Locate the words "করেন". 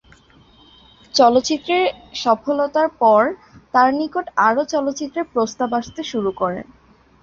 6.31-6.65